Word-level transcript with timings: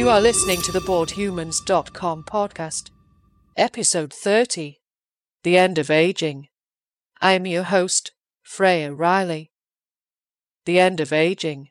You 0.00 0.08
are 0.08 0.22
listening 0.22 0.62
to 0.62 0.72
the 0.72 0.80
BoredHumans.com 0.80 2.24
podcast, 2.24 2.88
episode 3.54 4.14
30 4.14 4.78
The 5.42 5.58
End 5.58 5.76
of 5.76 5.90
Aging. 5.90 6.48
I 7.20 7.32
am 7.32 7.44
your 7.44 7.64
host, 7.64 8.12
Freya 8.42 8.94
Riley. 8.94 9.50
The 10.64 10.80
End 10.80 11.00
of 11.00 11.12
Aging. 11.12 11.68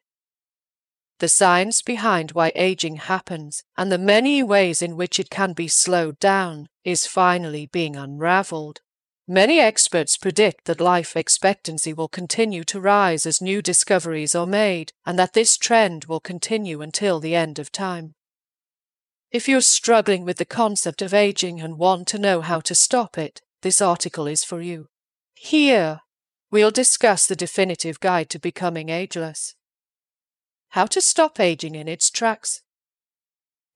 The 1.18 1.28
science 1.28 1.82
behind 1.82 2.34
why 2.34 2.52
aging 2.54 2.98
happens 2.98 3.64
and 3.76 3.92
the 3.92 3.98
many 3.98 4.44
ways 4.44 4.84
in 4.84 4.96
which 4.96 5.20
it 5.20 5.32
can 5.32 5.54
be 5.54 5.68
slowed 5.68 6.20
down 6.20 6.70
is 6.84 7.08
finally 7.08 7.66
being 7.66 7.96
unraveled. 7.96 8.82
Many 9.28 9.60
experts 9.60 10.18
predict 10.18 10.66
that 10.66 10.80
life 10.80 11.18
expectancy 11.18 11.94
will 11.94 12.08
continue 12.08 12.64
to 12.66 12.80
rise 12.80 13.26
as 13.26 13.42
new 13.42 13.64
discoveries 13.64 14.36
are 14.36 14.46
made, 14.46 14.92
and 15.04 15.18
that 15.18 15.34
this 15.34 15.58
trend 15.58 16.06
will 16.06 16.20
continue 16.20 16.82
until 16.82 17.20
the 17.20 17.34
end 17.34 17.58
of 17.58 17.72
time. 17.72 18.14
If 19.32 19.48
you're 19.48 19.62
struggling 19.62 20.26
with 20.26 20.38
the 20.38 20.46
concept 20.46 21.04
of 21.04 21.14
aging 21.14 21.62
and 21.62 21.78
want 21.78 22.08
to 22.08 22.18
know 22.18 22.42
how 22.42 22.60
to 22.62 22.74
stop 22.74 23.16
it, 23.16 23.42
this 23.62 23.80
article 23.80 24.26
is 24.26 24.44
for 24.44 24.60
you. 24.60 24.88
Here, 25.36 26.00
we'll 26.50 26.72
discuss 26.72 27.28
the 27.28 27.36
definitive 27.36 28.00
guide 28.00 28.32
to 28.32 28.40
becoming 28.40 28.90
ageless. 28.90 29.54
How 30.70 30.88
to 30.88 31.00
stop 31.00 31.40
aging 31.40 31.76
in 31.76 31.88
its 31.88 32.10
tracks. 32.10 32.62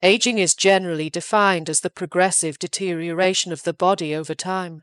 Aging 0.01 0.39
is 0.39 0.55
generally 0.55 1.09
defined 1.11 1.69
as 1.69 1.81
the 1.81 1.89
progressive 1.91 2.57
deterioration 2.57 3.51
of 3.51 3.61
the 3.61 3.73
body 3.73 4.15
over 4.15 4.33
time. 4.33 4.81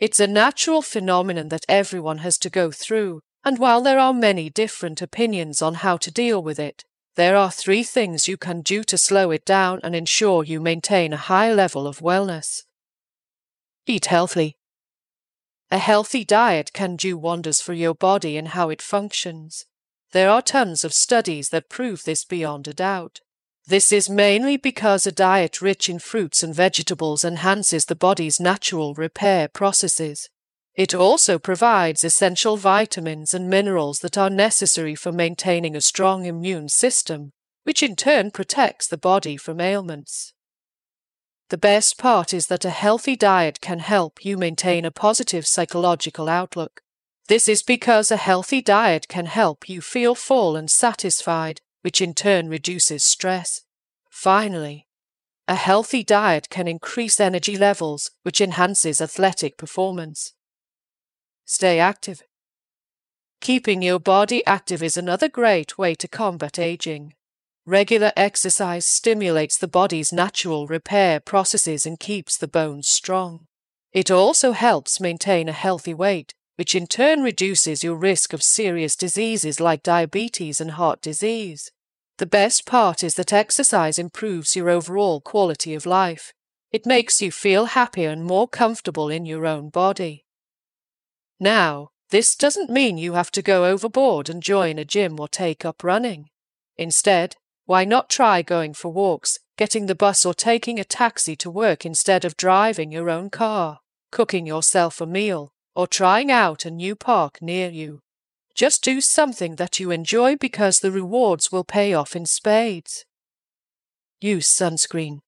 It's 0.00 0.20
a 0.20 0.26
natural 0.26 0.82
phenomenon 0.82 1.48
that 1.48 1.64
everyone 1.68 2.18
has 2.18 2.38
to 2.38 2.50
go 2.50 2.72
through, 2.72 3.20
and 3.44 3.58
while 3.58 3.82
there 3.82 3.98
are 4.00 4.12
many 4.12 4.50
different 4.50 5.00
opinions 5.00 5.62
on 5.62 5.74
how 5.74 5.96
to 5.96 6.10
deal 6.10 6.42
with 6.42 6.58
it, 6.58 6.84
there 7.18 7.34
are 7.34 7.50
three 7.50 7.82
things 7.82 8.28
you 8.28 8.36
can 8.36 8.60
do 8.60 8.84
to 8.84 8.96
slow 8.96 9.32
it 9.32 9.44
down 9.44 9.80
and 9.82 9.96
ensure 9.96 10.44
you 10.44 10.60
maintain 10.60 11.12
a 11.12 11.16
high 11.16 11.52
level 11.52 11.88
of 11.88 11.98
wellness. 11.98 12.62
Eat 13.88 14.06
healthily. 14.06 14.56
A 15.68 15.78
healthy 15.78 16.24
diet 16.24 16.72
can 16.72 16.94
do 16.94 17.18
wonders 17.18 17.60
for 17.60 17.72
your 17.72 17.92
body 17.92 18.36
and 18.36 18.46
how 18.46 18.70
it 18.70 18.80
functions. 18.80 19.66
There 20.12 20.30
are 20.30 20.40
tons 20.40 20.84
of 20.84 20.94
studies 20.94 21.48
that 21.48 21.68
prove 21.68 22.04
this 22.04 22.24
beyond 22.24 22.68
a 22.68 22.72
doubt. 22.72 23.20
This 23.66 23.90
is 23.90 24.08
mainly 24.08 24.56
because 24.56 25.04
a 25.04 25.10
diet 25.10 25.60
rich 25.60 25.88
in 25.88 25.98
fruits 25.98 26.44
and 26.44 26.54
vegetables 26.54 27.24
enhances 27.24 27.86
the 27.86 27.96
body's 27.96 28.38
natural 28.38 28.94
repair 28.94 29.48
processes. 29.48 30.30
It 30.78 30.94
also 30.94 31.40
provides 31.40 32.04
essential 32.04 32.56
vitamins 32.56 33.34
and 33.34 33.50
minerals 33.50 33.98
that 33.98 34.16
are 34.16 34.30
necessary 34.30 34.94
for 34.94 35.10
maintaining 35.10 35.74
a 35.74 35.80
strong 35.80 36.24
immune 36.24 36.68
system, 36.68 37.32
which 37.64 37.82
in 37.82 37.96
turn 37.96 38.30
protects 38.30 38.86
the 38.86 38.96
body 38.96 39.36
from 39.36 39.60
ailments. 39.60 40.34
The 41.48 41.58
best 41.58 41.98
part 41.98 42.32
is 42.32 42.46
that 42.46 42.64
a 42.64 42.70
healthy 42.70 43.16
diet 43.16 43.60
can 43.60 43.80
help 43.80 44.24
you 44.24 44.36
maintain 44.36 44.84
a 44.84 44.92
positive 44.92 45.48
psychological 45.48 46.28
outlook. 46.28 46.82
This 47.26 47.48
is 47.48 47.64
because 47.64 48.12
a 48.12 48.16
healthy 48.16 48.62
diet 48.62 49.08
can 49.08 49.26
help 49.26 49.68
you 49.68 49.80
feel 49.80 50.14
full 50.14 50.54
and 50.54 50.70
satisfied, 50.70 51.60
which 51.82 52.00
in 52.00 52.14
turn 52.14 52.48
reduces 52.48 53.02
stress. 53.02 53.62
Finally, 54.10 54.86
a 55.48 55.56
healthy 55.56 56.04
diet 56.04 56.48
can 56.48 56.68
increase 56.68 57.18
energy 57.18 57.56
levels, 57.58 58.12
which 58.22 58.40
enhances 58.40 59.00
athletic 59.00 59.58
performance. 59.58 60.34
Stay 61.50 61.78
active. 61.78 62.22
Keeping 63.40 63.80
your 63.80 63.98
body 63.98 64.44
active 64.44 64.82
is 64.82 64.98
another 64.98 65.30
great 65.30 65.78
way 65.78 65.94
to 65.94 66.06
combat 66.06 66.58
aging. 66.58 67.14
Regular 67.64 68.12
exercise 68.18 68.84
stimulates 68.84 69.56
the 69.56 69.66
body's 69.66 70.12
natural 70.12 70.66
repair 70.66 71.20
processes 71.20 71.86
and 71.86 71.98
keeps 71.98 72.36
the 72.36 72.48
bones 72.48 72.86
strong. 72.86 73.46
It 73.94 74.10
also 74.10 74.52
helps 74.52 75.00
maintain 75.00 75.48
a 75.48 75.52
healthy 75.52 75.94
weight, 75.94 76.34
which 76.56 76.74
in 76.74 76.86
turn 76.86 77.22
reduces 77.22 77.82
your 77.82 77.96
risk 77.96 78.34
of 78.34 78.42
serious 78.42 78.94
diseases 78.94 79.58
like 79.58 79.82
diabetes 79.82 80.60
and 80.60 80.72
heart 80.72 81.00
disease. 81.00 81.70
The 82.18 82.26
best 82.26 82.66
part 82.66 83.02
is 83.02 83.14
that 83.14 83.32
exercise 83.32 83.98
improves 83.98 84.54
your 84.54 84.68
overall 84.68 85.22
quality 85.22 85.74
of 85.74 85.86
life. 85.86 86.34
It 86.72 86.84
makes 86.84 87.22
you 87.22 87.32
feel 87.32 87.64
happier 87.64 88.10
and 88.10 88.22
more 88.22 88.46
comfortable 88.46 89.08
in 89.08 89.24
your 89.24 89.46
own 89.46 89.70
body. 89.70 90.26
Now, 91.40 91.90
this 92.10 92.34
doesn't 92.34 92.70
mean 92.70 92.98
you 92.98 93.12
have 93.12 93.30
to 93.32 93.42
go 93.42 93.66
overboard 93.66 94.28
and 94.28 94.42
join 94.42 94.78
a 94.78 94.84
gym 94.84 95.20
or 95.20 95.28
take 95.28 95.64
up 95.64 95.84
running. 95.84 96.30
Instead, 96.76 97.36
why 97.66 97.84
not 97.84 98.08
try 98.08 98.40
going 98.42 98.72
for 98.72 98.88
walks, 98.90 99.38
getting 99.56 99.86
the 99.86 99.94
bus 99.94 100.24
or 100.24 100.32
taking 100.32 100.80
a 100.80 100.84
taxi 100.84 101.36
to 101.36 101.50
work 101.50 101.84
instead 101.84 102.24
of 102.24 102.36
driving 102.36 102.90
your 102.90 103.10
own 103.10 103.28
car, 103.28 103.80
cooking 104.10 104.46
yourself 104.46 105.00
a 105.00 105.06
meal, 105.06 105.52
or 105.74 105.86
trying 105.86 106.30
out 106.30 106.64
a 106.64 106.70
new 106.70 106.96
park 106.96 107.42
near 107.42 107.68
you? 107.68 108.00
Just 108.54 108.82
do 108.82 109.00
something 109.00 109.56
that 109.56 109.78
you 109.78 109.90
enjoy 109.90 110.34
because 110.34 110.80
the 110.80 110.90
rewards 110.90 111.52
will 111.52 111.62
pay 111.62 111.92
off 111.94 112.16
in 112.16 112.26
spades. 112.26 113.04
Use 114.20 114.48
sunscreen. 114.48 115.20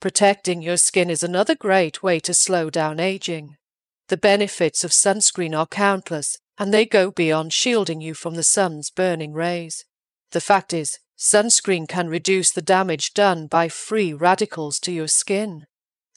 Protecting 0.00 0.60
your 0.60 0.76
skin 0.76 1.08
is 1.08 1.22
another 1.22 1.54
great 1.54 2.02
way 2.02 2.18
to 2.20 2.34
slow 2.34 2.70
down 2.70 2.98
aging. 2.98 3.56
The 4.10 4.16
benefits 4.16 4.82
of 4.82 4.90
sunscreen 4.90 5.56
are 5.56 5.68
countless, 5.68 6.36
and 6.58 6.74
they 6.74 6.84
go 6.84 7.12
beyond 7.12 7.52
shielding 7.52 8.00
you 8.00 8.12
from 8.12 8.34
the 8.34 8.42
sun's 8.42 8.90
burning 8.90 9.32
rays. 9.32 9.84
The 10.32 10.40
fact 10.40 10.72
is, 10.72 10.98
sunscreen 11.16 11.86
can 11.86 12.08
reduce 12.08 12.50
the 12.50 12.60
damage 12.60 13.14
done 13.14 13.46
by 13.46 13.68
free 13.68 14.12
radicals 14.12 14.80
to 14.80 14.90
your 14.90 15.06
skin. 15.06 15.64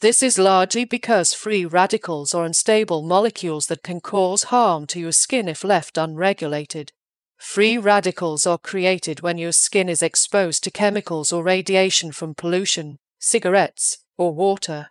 This 0.02 0.24
is 0.24 0.40
largely 0.40 0.86
because 0.86 1.36
free 1.36 1.68
radicals 1.68 2.34
are 2.34 2.46
unstable 2.46 3.04
molecules 3.04 3.68
that 3.68 3.84
can 3.84 4.02
cause 4.02 4.46
harm 4.46 4.88
to 4.88 5.00
your 5.00 5.12
skin 5.12 5.48
if 5.48 5.64
left 5.64 5.96
unregulated. 5.96 6.94
Free 7.38 7.78
radicals 7.78 8.48
are 8.48 8.58
created 8.58 9.22
when 9.22 9.38
your 9.38 9.52
skin 9.52 9.88
is 9.88 10.02
exposed 10.02 10.64
to 10.64 10.72
chemicals 10.72 11.32
or 11.32 11.44
radiation 11.44 12.12
from 12.12 12.34
pollution, 12.34 12.98
cigarettes, 13.20 14.00
or 14.18 14.34
water. 14.34 14.90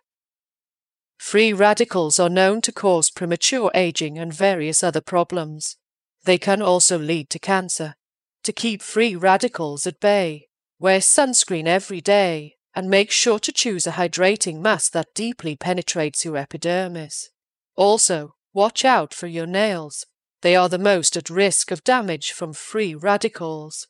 Free 1.23 1.53
radicals 1.53 2.19
are 2.19 2.29
known 2.29 2.59
to 2.61 2.71
cause 2.73 3.09
premature 3.09 3.71
aging 3.73 4.19
and 4.19 4.31
various 4.31 4.83
other 4.83 4.99
problems. 4.99 5.77
They 6.25 6.37
can 6.37 6.61
also 6.61 6.99
lead 6.99 7.29
to 7.31 7.39
cancer. 7.39 7.95
To 8.43 8.51
keep 8.51 8.81
free 8.83 9.15
radicals 9.15 9.87
at 9.87 10.01
bay, 10.01 10.49
wear 10.79 10.99
sunscreen 10.99 11.65
every 11.65 12.01
day 12.01 12.57
and 12.75 12.89
make 12.89 13.09
sure 13.09 13.39
to 13.39 13.53
choose 13.53 13.87
a 13.87 13.93
hydrating 13.93 14.59
mask 14.59 14.91
that 14.91 15.15
deeply 15.15 15.55
penetrates 15.55 16.25
your 16.25 16.35
epidermis. 16.37 17.29
Also, 17.77 18.35
watch 18.53 18.83
out 18.83 19.13
for 19.13 19.27
your 19.27 19.47
nails. 19.47 20.05
They 20.41 20.57
are 20.57 20.69
the 20.69 20.77
most 20.77 21.15
at 21.15 21.29
risk 21.29 21.71
of 21.71 21.85
damage 21.85 22.33
from 22.33 22.51
free 22.51 22.93
radicals. 22.93 23.87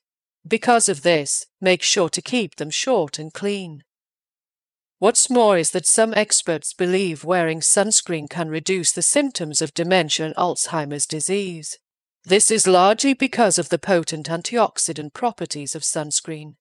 Because 0.48 0.88
of 0.88 1.02
this, 1.02 1.48
make 1.60 1.82
sure 1.82 2.10
to 2.10 2.22
keep 2.22 2.56
them 2.56 2.70
short 2.70 3.18
and 3.18 3.34
clean. 3.34 3.84
What's 5.04 5.30
more 5.30 5.58
is 5.58 5.72
that 5.72 5.86
some 5.86 6.14
experts 6.14 6.72
believe 6.74 7.26
wearing 7.26 7.60
sunscreen 7.60 8.30
can 8.30 8.48
reduce 8.48 8.94
the 8.94 9.02
symptoms 9.02 9.62
of 9.62 9.74
dementia 9.74 10.28
and 10.28 10.36
Alzheimer's 10.38 11.06
disease. 11.06 11.78
This 12.24 12.50
is 12.50 12.68
largely 12.68 13.14
because 13.14 13.58
of 13.58 13.68
the 13.68 13.78
potent 13.78 14.30
antioxidant 14.30 15.12
properties 15.12 15.76
of 15.76 15.82
sunscreen. 15.82 16.56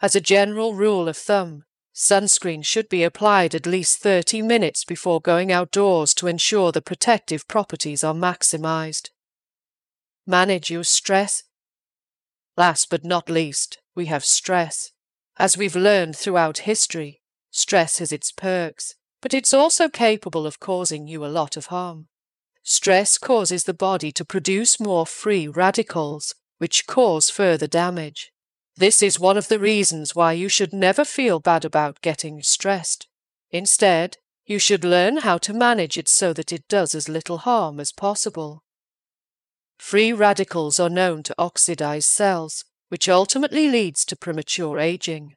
As 0.00 0.14
a 0.14 0.20
general 0.20 0.74
rule 0.74 1.08
of 1.08 1.16
thumb, 1.16 1.64
Sunscreen 1.92 2.64
should 2.64 2.88
be 2.88 3.02
applied 3.02 3.52
at 3.52 3.66
least 3.66 3.98
30 3.98 4.42
minutes 4.42 4.84
before 4.84 5.20
going 5.20 5.50
outdoors 5.50 6.14
to 6.14 6.28
ensure 6.28 6.70
the 6.70 6.80
protective 6.80 7.48
properties 7.48 8.04
are 8.04 8.14
maximized. 8.14 9.10
Manage 10.24 10.70
your 10.70 10.84
stress. 10.84 11.42
Last 12.56 12.90
but 12.90 13.04
not 13.04 13.28
least, 13.28 13.78
we 13.96 14.06
have 14.06 14.24
stress. 14.24 14.92
As 15.36 15.58
we've 15.58 15.74
learned 15.74 16.14
throughout 16.14 16.58
history, 16.58 17.22
stress 17.50 17.98
has 17.98 18.12
its 18.12 18.32
perks, 18.32 18.94
but 19.20 19.34
it's 19.34 19.54
also 19.54 19.88
capable 19.88 20.46
of 20.46 20.60
causing 20.60 21.08
you 21.08 21.24
a 21.24 21.26
lot 21.26 21.56
of 21.56 21.66
harm. 21.66 22.06
Stress 22.62 23.18
causes 23.18 23.64
the 23.64 23.74
body 23.74 24.12
to 24.12 24.24
produce 24.24 24.78
more 24.78 25.06
free 25.06 25.48
radicals, 25.48 26.34
which 26.58 26.86
cause 26.86 27.30
further 27.30 27.66
damage. 27.66 28.30
This 28.76 29.02
is 29.02 29.18
one 29.18 29.36
of 29.36 29.48
the 29.48 29.58
reasons 29.58 30.14
why 30.14 30.34
you 30.34 30.48
should 30.48 30.72
never 30.72 31.04
feel 31.04 31.40
bad 31.40 31.64
about 31.64 32.00
getting 32.00 32.42
stressed. 32.42 33.08
Instead, 33.50 34.18
you 34.46 34.58
should 34.58 34.84
learn 34.84 35.18
how 35.18 35.38
to 35.38 35.52
manage 35.52 35.98
it 35.98 36.08
so 36.08 36.32
that 36.32 36.52
it 36.52 36.68
does 36.68 36.94
as 36.94 37.08
little 37.08 37.38
harm 37.38 37.80
as 37.80 37.92
possible. 37.92 38.62
Free 39.78 40.12
radicals 40.12 40.78
are 40.78 40.88
known 40.88 41.22
to 41.24 41.34
oxidize 41.38 42.06
cells, 42.06 42.64
which 42.88 43.08
ultimately 43.08 43.68
leads 43.68 44.04
to 44.06 44.16
premature 44.16 44.78
aging. 44.78 45.34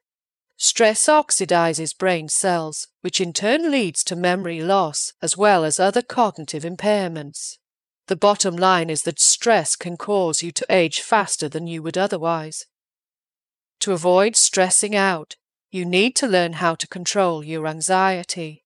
Stress 0.63 1.07
oxidizes 1.07 1.97
brain 1.97 2.29
cells, 2.29 2.87
which 3.01 3.19
in 3.19 3.33
turn 3.33 3.71
leads 3.71 4.03
to 4.03 4.15
memory 4.15 4.61
loss 4.61 5.11
as 5.19 5.35
well 5.35 5.65
as 5.65 5.79
other 5.79 6.03
cognitive 6.03 6.61
impairments. 6.61 7.57
The 8.05 8.15
bottom 8.15 8.55
line 8.55 8.87
is 8.87 9.01
that 9.01 9.19
stress 9.19 9.75
can 9.75 9.97
cause 9.97 10.43
you 10.43 10.51
to 10.51 10.65
age 10.69 11.01
faster 11.01 11.49
than 11.49 11.65
you 11.65 11.81
would 11.81 11.97
otherwise. 11.97 12.67
To 13.79 13.91
avoid 13.91 14.35
stressing 14.35 14.95
out, 14.95 15.35
you 15.71 15.83
need 15.83 16.15
to 16.17 16.27
learn 16.27 16.53
how 16.53 16.75
to 16.75 16.87
control 16.87 17.43
your 17.43 17.65
anxiety. 17.65 18.63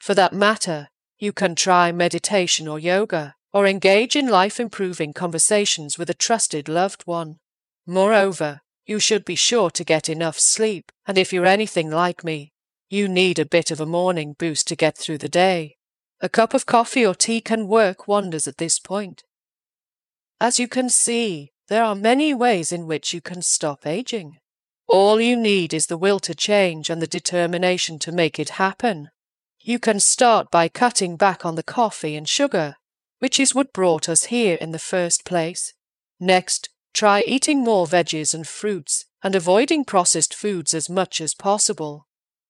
For 0.00 0.14
that 0.14 0.32
matter, 0.32 0.88
you 1.16 1.32
can 1.32 1.54
try 1.54 1.92
meditation 1.92 2.66
or 2.66 2.80
yoga, 2.80 3.36
or 3.52 3.68
engage 3.68 4.16
in 4.16 4.26
life 4.26 4.58
improving 4.58 5.12
conversations 5.12 5.96
with 5.96 6.10
a 6.10 6.14
trusted 6.14 6.68
loved 6.68 7.02
one. 7.06 7.38
Moreover, 7.86 8.62
you 8.86 9.00
should 9.00 9.24
be 9.24 9.34
sure 9.34 9.70
to 9.70 9.84
get 9.84 10.08
enough 10.08 10.38
sleep, 10.38 10.92
and 11.06 11.18
if 11.18 11.32
you're 11.32 11.46
anything 11.46 11.90
like 11.90 12.22
me, 12.22 12.52
you 12.88 13.08
need 13.08 13.38
a 13.38 13.44
bit 13.44 13.70
of 13.70 13.80
a 13.80 13.86
morning 13.86 14.34
boost 14.38 14.68
to 14.68 14.76
get 14.76 14.96
through 14.96 15.18
the 15.18 15.28
day. 15.28 15.76
A 16.20 16.28
cup 16.28 16.54
of 16.54 16.66
coffee 16.66 17.04
or 17.04 17.14
tea 17.14 17.40
can 17.40 17.66
work 17.66 18.06
wonders 18.06 18.46
at 18.46 18.58
this 18.58 18.78
point. 18.78 19.24
As 20.40 20.58
you 20.58 20.68
can 20.68 20.88
see, 20.88 21.52
there 21.68 21.82
are 21.82 21.96
many 21.96 22.32
ways 22.32 22.70
in 22.70 22.86
which 22.86 23.12
you 23.12 23.20
can 23.20 23.42
stop 23.42 23.86
aging. 23.86 24.38
All 24.86 25.20
you 25.20 25.36
need 25.36 25.74
is 25.74 25.86
the 25.86 25.98
will 25.98 26.20
to 26.20 26.34
change 26.34 26.88
and 26.88 27.02
the 27.02 27.08
determination 27.08 27.98
to 28.00 28.12
make 28.12 28.38
it 28.38 28.50
happen. 28.50 29.10
You 29.60 29.80
can 29.80 29.98
start 29.98 30.50
by 30.50 30.68
cutting 30.68 31.16
back 31.16 31.44
on 31.44 31.56
the 31.56 31.64
coffee 31.64 32.14
and 32.14 32.28
sugar, 32.28 32.76
which 33.18 33.40
is 33.40 33.54
what 33.54 33.72
brought 33.72 34.08
us 34.08 34.24
here 34.24 34.56
in 34.60 34.70
the 34.70 34.78
first 34.78 35.24
place. 35.24 35.74
Next, 36.20 36.68
try 36.96 37.22
eating 37.26 37.62
more 37.62 37.86
veggies 37.86 38.32
and 38.32 38.48
fruits 38.48 39.04
and 39.22 39.34
avoiding 39.34 39.84
processed 39.84 40.34
foods 40.34 40.72
as 40.72 40.88
much 40.88 41.20
as 41.20 41.34
possible. 41.34 42.08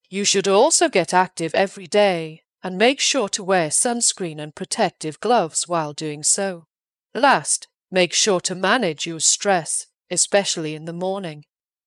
You 0.08 0.24
should 0.24 0.46
also 0.46 0.88
get 0.88 1.12
active 1.12 1.52
every 1.52 1.88
day 1.88 2.42
and 2.62 2.78
make 2.78 3.00
sure 3.00 3.28
to 3.30 3.42
wear 3.42 3.70
sunscreen 3.70 4.40
and 4.40 4.54
protective 4.54 5.18
gloves 5.18 5.66
while 5.66 5.92
doing 5.92 6.22
so. 6.22 6.66
Last, 7.12 7.66
make 7.90 8.12
sure 8.12 8.38
to 8.42 8.54
manage 8.54 9.04
your 9.04 9.18
stress, 9.18 9.86
especially 10.12 10.76
in 10.76 10.84
the 10.84 10.92
morning. 10.92 11.44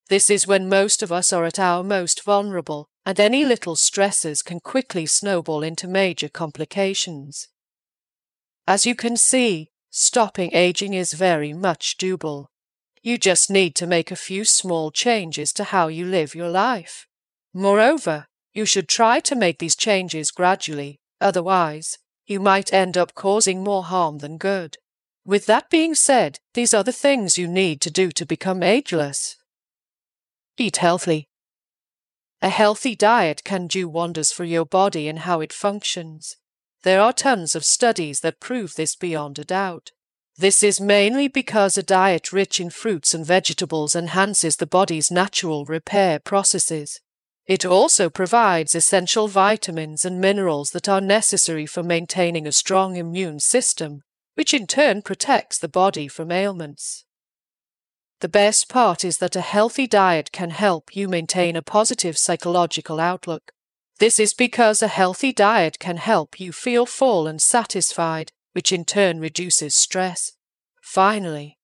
This 0.10 0.30
is 0.30 0.46
when 0.46 0.68
most 0.68 1.02
of 1.02 1.14
us 1.14 1.32
are 1.32 1.46
at 1.46 1.60
our 1.60 1.82
most 1.82 2.26
vulnerable, 2.26 2.90
and 3.06 3.22
any 3.22 3.46
little 3.46 3.78
stresses 3.78 4.42
can 4.42 4.60
quickly 4.60 5.06
snowball 5.06 5.64
into 5.64 5.88
major 5.88 6.28
complications. 6.28 7.48
As 8.68 8.86
you 8.86 8.96
can 8.96 9.16
see, 9.16 9.72
stopping 9.90 10.54
aging 10.54 10.94
is 10.94 11.14
very 11.14 11.54
much 11.54 11.98
doable. 11.98 12.48
You 13.02 13.18
just 13.18 13.50
need 13.50 13.76
to 13.76 13.88
make 13.88 14.12
a 14.12 14.16
few 14.16 14.46
small 14.46 14.92
changes 14.92 15.54
to 15.54 15.64
how 15.66 15.88
you 15.88 16.06
live 16.06 16.36
your 16.36 16.50
life. 16.50 17.08
Moreover, 17.54 18.28
you 18.54 18.66
should 18.66 18.88
try 18.88 19.20
to 19.22 19.36
make 19.36 19.60
these 19.60 19.76
changes 19.76 20.32
gradually, 20.32 21.00
otherwise, 21.22 21.98
you 22.28 22.40
might 22.40 22.74
end 22.74 22.98
up 22.98 23.16
causing 23.16 23.64
more 23.64 23.84
harm 23.84 24.20
than 24.20 24.38
good. 24.38 24.78
With 25.26 25.46
that 25.46 25.70
being 25.70 25.96
said, 25.96 26.40
these 26.54 26.74
are 26.74 26.84
the 26.84 26.92
things 26.92 27.38
you 27.38 27.48
need 27.48 27.82
to 27.82 27.92
do 27.92 28.12
to 28.12 28.26
become 28.26 28.64
ageless. 28.64 29.38
Eat 30.58 30.78
healthy. 30.78 31.28
A 32.42 32.50
healthy 32.50 32.96
diet 32.96 33.44
can 33.44 33.68
do 33.68 33.88
wonders 33.88 34.32
for 34.32 34.44
your 34.44 34.66
body 34.66 35.08
and 35.08 35.20
how 35.20 35.42
it 35.42 35.54
functions. 35.54 36.38
There 36.84 37.02
are 37.02 37.12
tons 37.12 37.56
of 37.56 37.66
studies 37.66 38.22
that 38.22 38.40
prove 38.40 38.76
this 38.76 38.96
beyond 38.96 39.38
a 39.38 39.44
doubt. 39.44 39.92
This 40.38 40.64
is 40.64 40.80
mainly 40.80 41.28
because 41.28 41.78
a 41.78 41.84
diet 41.84 42.32
rich 42.32 42.62
in 42.62 42.70
fruits 42.70 43.14
and 43.14 43.26
vegetables 43.26 43.96
enhances 43.96 44.56
the 44.56 44.66
body's 44.66 45.12
natural 45.12 45.66
repair 45.66 46.20
processes. 46.20 47.02
It 47.46 47.66
also 47.66 48.10
provides 48.10 48.76
essential 48.76 49.28
vitamins 49.28 50.06
and 50.06 50.22
minerals 50.22 50.72
that 50.72 50.88
are 50.88 51.02
necessary 51.02 51.66
for 51.66 51.84
maintaining 51.84 52.48
a 52.48 52.54
strong 52.54 52.96
immune 52.96 53.42
system, 53.42 54.04
which 54.36 54.54
in 54.54 54.66
turn 54.66 55.02
protects 55.02 55.58
the 55.58 55.68
body 55.68 56.08
from 56.08 56.32
ailments. 56.32 57.04
The 58.22 58.30
best 58.30 58.70
part 58.70 59.04
is 59.04 59.18
that 59.18 59.36
a 59.36 59.42
healthy 59.42 59.88
diet 59.88 60.32
can 60.32 60.52
help 60.52 60.96
you 60.96 61.10
maintain 61.10 61.58
a 61.58 61.62
positive 61.62 62.18
psychological 62.18 63.00
outlook. 63.02 63.52
This 64.00 64.18
is 64.18 64.34
because 64.34 64.82
a 64.82 64.88
healthy 64.88 65.34
diet 65.34 65.78
can 65.78 65.98
help 65.98 66.40
you 66.40 66.54
feel 66.54 66.86
full 66.86 67.28
and 67.28 67.42
satisfied, 67.42 68.32
which 68.54 68.72
in 68.72 68.86
turn 68.86 69.20
reduces 69.20 69.76
stress. 69.76 70.32
Finally, 70.82 71.58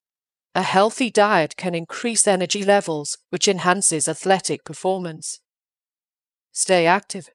a 0.53 0.61
healthy 0.61 1.09
diet 1.09 1.55
can 1.55 1.73
increase 1.73 2.27
energy 2.27 2.63
levels, 2.65 3.17
which 3.29 3.47
enhances 3.47 4.09
athletic 4.09 4.65
performance. 4.65 5.39
Stay 6.51 6.85
active. 6.85 7.29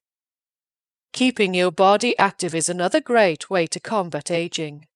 Keeping 1.14 1.54
your 1.54 1.72
body 1.72 2.16
active 2.18 2.54
is 2.54 2.68
another 2.68 3.00
great 3.00 3.48
way 3.48 3.66
to 3.68 3.80
combat 3.80 4.30
aging. 4.30 4.86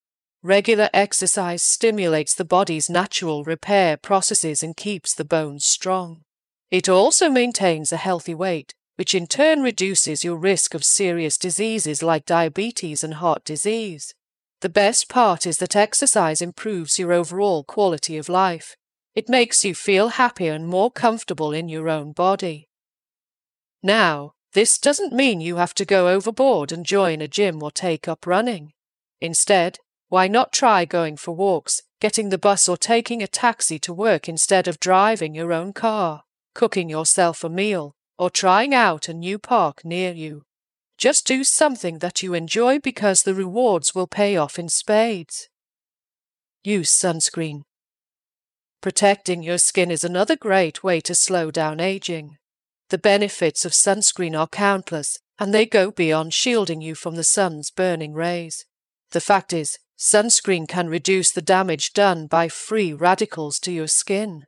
Regular 0.43 0.89
exercise 0.93 1.63
stimulates 1.63 2.35
the 2.35 2.45
body's 2.45 2.91
natural 2.91 3.43
repair 3.43 3.97
processes 3.97 4.61
and 4.61 4.77
keeps 4.77 5.15
the 5.15 5.25
bones 5.25 5.65
strong. 5.65 6.21
It 6.69 6.87
also 6.87 7.27
maintains 7.29 7.91
a 7.91 7.97
healthy 7.97 8.35
weight, 8.35 8.75
which 8.95 9.13
in 9.13 9.27
turn 9.27 9.61
reduces 9.61 10.23
your 10.23 10.37
risk 10.37 10.73
of 10.73 10.83
serious 10.83 11.37
diseases 11.37 12.01
like 12.01 12.25
diabetes 12.25 13.03
and 13.03 13.15
heart 13.15 13.43
disease. 13.43 14.13
The 14.61 14.69
best 14.69 15.09
part 15.09 15.45
is 15.45 15.57
that 15.57 15.75
exercise 15.75 16.41
improves 16.41 16.97
your 16.97 17.11
overall 17.11 17.63
quality 17.63 18.17
of 18.17 18.29
life. 18.29 18.75
It 19.13 19.29
makes 19.29 19.63
you 19.63 19.75
feel 19.75 20.09
happier 20.09 20.53
and 20.53 20.67
more 20.67 20.91
comfortable 20.91 21.51
in 21.51 21.69
your 21.69 21.89
own 21.89 22.13
body. 22.13 22.69
Now, 23.83 24.33
this 24.53 24.77
doesn't 24.77 25.13
mean 25.13 25.41
you 25.41 25.57
have 25.57 25.73
to 25.75 25.85
go 25.85 26.07
overboard 26.07 26.71
and 26.71 26.85
join 26.85 27.21
a 27.21 27.27
gym 27.27 27.61
or 27.61 27.71
take 27.71 28.07
up 28.07 28.25
running. 28.25 28.71
Instead, 29.19 29.79
why 30.09 30.27
not 30.27 30.53
try 30.53 30.85
going 30.85 31.17
for 31.17 31.35
walks, 31.35 31.81
getting 31.99 32.29
the 32.29 32.37
bus 32.37 32.69
or 32.69 32.77
taking 32.77 33.21
a 33.21 33.27
taxi 33.27 33.79
to 33.79 33.93
work 33.93 34.29
instead 34.29 34.67
of 34.67 34.79
driving 34.79 35.35
your 35.35 35.51
own 35.51 35.73
car, 35.73 36.23
cooking 36.53 36.89
yourself 36.89 37.43
a 37.43 37.49
meal, 37.49 37.94
or 38.17 38.29
trying 38.29 38.73
out 38.73 39.07
a 39.09 39.13
new 39.13 39.37
park 39.37 39.83
near 39.83 40.11
you? 40.11 40.43
Just 40.97 41.27
do 41.27 41.43
something 41.43 41.99
that 41.99 42.23
you 42.23 42.33
enjoy 42.33 42.79
because 42.79 43.23
the 43.23 43.33
rewards 43.33 43.93
will 43.93 44.07
pay 44.07 44.37
off 44.37 44.57
in 44.57 44.69
spades. 44.69 45.49
Use 46.63 46.89
sunscreen. 46.89 47.63
Protecting 48.81 49.43
your 49.43 49.57
skin 49.57 49.91
is 49.91 50.03
another 50.03 50.35
great 50.35 50.83
way 50.83 51.01
to 51.01 51.15
slow 51.15 51.51
down 51.51 51.79
aging. 51.79 52.37
The 52.89 52.97
benefits 52.97 53.65
of 53.65 53.71
sunscreen 53.71 54.37
are 54.37 54.47
countless, 54.47 55.19
and 55.39 55.53
they 55.53 55.65
go 55.65 55.91
beyond 55.91 56.33
shielding 56.33 56.81
you 56.81 56.95
from 56.95 57.15
the 57.15 57.23
sun's 57.23 57.71
burning 57.71 58.13
rays. 58.13 58.65
The 59.11 59.21
fact 59.21 59.53
is, 59.53 59.79
sunscreen 59.97 60.67
can 60.67 60.87
reduce 60.87 61.31
the 61.31 61.41
damage 61.41 61.93
done 61.93 62.27
by 62.27 62.47
free 62.47 62.93
radicals 62.93 63.59
to 63.61 63.71
your 63.71 63.87
skin. 63.87 64.45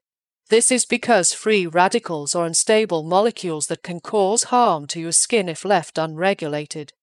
This 0.49 0.71
is 0.71 0.85
because 0.85 1.33
free 1.33 1.67
radicals 1.67 2.33
are 2.35 2.45
unstable 2.45 3.03
molecules 3.03 3.67
that 3.67 3.83
can 3.83 3.99
cause 3.99 4.43
harm 4.43 4.87
to 4.87 4.99
your 4.99 5.11
skin 5.11 5.49
if 5.49 5.65
left 5.65 5.97
unregulated. 5.97 6.93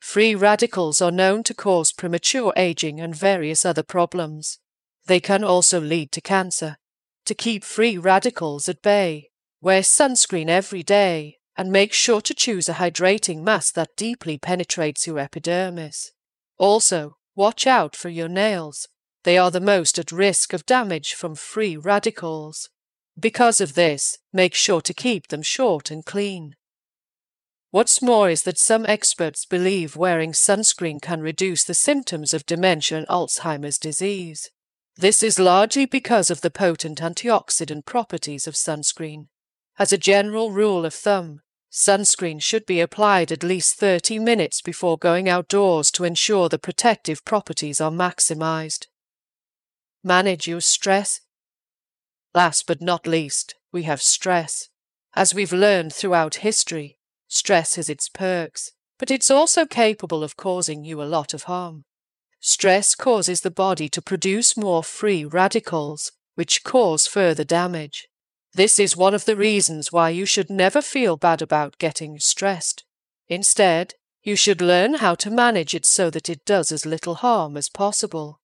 Free 0.00 0.34
radicals 0.34 1.02
are 1.02 1.10
known 1.10 1.42
to 1.42 1.54
cause 1.54 1.92
premature 1.92 2.52
aging 2.56 3.00
and 3.00 3.14
various 3.14 3.64
other 3.66 3.82
problems. 3.82 4.58
They 5.06 5.20
can 5.20 5.44
also 5.44 5.80
lead 5.80 6.12
to 6.12 6.20
cancer. 6.20 6.78
To 7.26 7.34
keep 7.34 7.62
free 7.64 7.98
radicals 7.98 8.68
at 8.68 8.80
bay, 8.80 9.30
Wear 9.62 9.82
sunscreen 9.82 10.48
every 10.48 10.82
day 10.82 11.36
and 11.54 11.70
make 11.70 11.92
sure 11.92 12.22
to 12.22 12.32
choose 12.32 12.66
a 12.66 12.74
hydrating 12.74 13.42
mask 13.42 13.74
that 13.74 13.94
deeply 13.94 14.38
penetrates 14.38 15.06
your 15.06 15.18
epidermis. 15.18 16.12
Also, 16.56 17.18
watch 17.34 17.66
out 17.66 17.94
for 17.94 18.08
your 18.08 18.28
nails. 18.28 18.88
They 19.24 19.36
are 19.36 19.50
the 19.50 19.60
most 19.60 19.98
at 19.98 20.12
risk 20.12 20.52
of 20.52 20.64
damage 20.66 21.14
from 21.14 21.34
free 21.34 21.76
radicals. 21.76 22.70
Because 23.18 23.60
of 23.60 23.74
this, 23.74 24.18
make 24.32 24.54
sure 24.54 24.80
to 24.80 24.94
keep 24.94 25.28
them 25.28 25.42
short 25.42 25.90
and 25.90 26.04
clean. 26.04 26.54
What's 27.70 28.02
more 28.02 28.28
is 28.28 28.42
that 28.42 28.58
some 28.58 28.84
experts 28.86 29.44
believe 29.44 29.94
wearing 29.94 30.32
sunscreen 30.32 31.00
can 31.00 31.20
reduce 31.20 31.62
the 31.62 31.74
symptoms 31.74 32.34
of 32.34 32.46
dementia 32.46 32.98
and 32.98 33.06
Alzheimer's 33.06 33.78
disease. 33.78 34.50
This 34.96 35.22
is 35.22 35.38
largely 35.38 35.86
because 35.86 36.30
of 36.30 36.40
the 36.40 36.50
potent 36.50 37.00
antioxidant 37.00 37.84
properties 37.84 38.46
of 38.46 38.54
sunscreen. 38.54 39.28
As 39.78 39.92
a 39.92 39.98
general 39.98 40.50
rule 40.50 40.84
of 40.84 40.92
thumb, 40.92 41.42
sunscreen 41.70 42.42
should 42.42 42.66
be 42.66 42.80
applied 42.80 43.30
at 43.30 43.44
least 43.44 43.76
30 43.76 44.18
minutes 44.18 44.60
before 44.60 44.98
going 44.98 45.28
outdoors 45.28 45.90
to 45.92 46.04
ensure 46.04 46.48
the 46.48 46.58
protective 46.58 47.24
properties 47.24 47.80
are 47.80 47.92
maximized. 47.92 48.88
Manage 50.02 50.48
your 50.48 50.62
stress. 50.62 51.20
Last 52.34 52.66
but 52.66 52.80
not 52.80 53.06
least, 53.06 53.54
we 53.70 53.82
have 53.82 54.00
stress. 54.00 54.70
As 55.14 55.34
we've 55.34 55.52
learned 55.52 55.92
throughout 55.92 56.36
history, 56.36 56.96
stress 57.28 57.74
has 57.74 57.90
its 57.90 58.08
perks, 58.08 58.72
but 58.98 59.10
it's 59.10 59.30
also 59.30 59.66
capable 59.66 60.24
of 60.24 60.38
causing 60.38 60.84
you 60.84 61.02
a 61.02 61.04
lot 61.04 61.34
of 61.34 61.42
harm. 61.44 61.84
Stress 62.40 62.94
causes 62.94 63.42
the 63.42 63.50
body 63.50 63.90
to 63.90 64.00
produce 64.00 64.56
more 64.56 64.82
free 64.82 65.26
radicals, 65.26 66.12
which 66.34 66.64
cause 66.64 67.06
further 67.06 67.44
damage. 67.44 68.08
This 68.54 68.78
is 68.78 68.96
one 68.96 69.12
of 69.12 69.26
the 69.26 69.36
reasons 69.36 69.92
why 69.92 70.08
you 70.08 70.24
should 70.24 70.48
never 70.48 70.80
feel 70.80 71.18
bad 71.18 71.42
about 71.42 71.78
getting 71.78 72.18
stressed. 72.18 72.84
Instead, 73.28 73.94
you 74.22 74.34
should 74.34 74.62
learn 74.62 74.94
how 74.94 75.14
to 75.16 75.30
manage 75.30 75.74
it 75.74 75.84
so 75.84 76.08
that 76.08 76.30
it 76.30 76.46
does 76.46 76.72
as 76.72 76.86
little 76.86 77.16
harm 77.16 77.58
as 77.58 77.68
possible. 77.68 78.39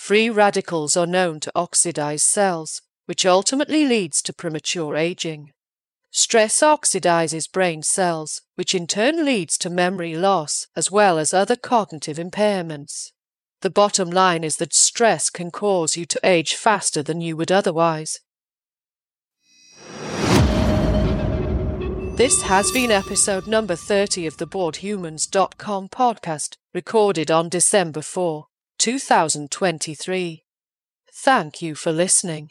Free 0.00 0.30
radicals 0.30 0.96
are 0.96 1.06
known 1.06 1.40
to 1.40 1.52
oxidize 1.54 2.22
cells, 2.22 2.80
which 3.04 3.26
ultimately 3.26 3.84
leads 3.84 4.22
to 4.22 4.32
premature 4.32 4.96
aging. 4.96 5.52
Stress 6.10 6.60
oxidizes 6.62 7.52
brain 7.52 7.82
cells, 7.82 8.40
which 8.54 8.74
in 8.74 8.86
turn 8.86 9.26
leads 9.26 9.58
to 9.58 9.68
memory 9.68 10.16
loss 10.16 10.66
as 10.74 10.90
well 10.90 11.18
as 11.18 11.34
other 11.34 11.54
cognitive 11.54 12.16
impairments. 12.16 13.12
The 13.60 13.68
bottom 13.68 14.10
line 14.10 14.42
is 14.42 14.56
that 14.56 14.72
stress 14.72 15.28
can 15.28 15.50
cause 15.50 15.98
you 15.98 16.06
to 16.06 16.20
age 16.24 16.54
faster 16.54 17.02
than 17.02 17.20
you 17.20 17.36
would 17.36 17.52
otherwise. 17.52 18.20
This 22.16 22.40
has 22.44 22.72
been 22.72 22.90
episode 22.90 23.46
number 23.46 23.76
30 23.76 24.26
of 24.26 24.38
the 24.38 24.46
BoredHumans.com 24.46 25.90
podcast, 25.90 26.56
recorded 26.72 27.30
on 27.30 27.50
December 27.50 28.00
4, 28.00 28.46
2023. 28.80 30.44
Thank 31.12 31.60
you 31.60 31.74
for 31.74 31.92
listening. 31.92 32.50